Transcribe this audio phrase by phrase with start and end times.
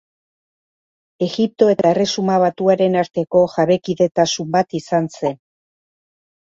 [1.25, 5.43] Egipto eta Erresuma Batuaren arteko jabekidetasun bat izan zen.